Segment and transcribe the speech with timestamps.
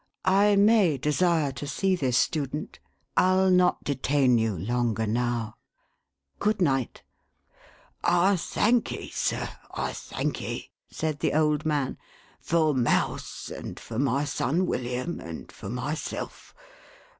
[0.25, 2.79] I may desire to see this student,
[3.15, 5.57] I'll not detain you longer now.
[6.39, 7.03] Good night!"
[8.25, 11.99] "I thamVee, sir, I thamVee!" said the old man,
[12.39, 16.55] "for Mouse, and for my son William, and for myself.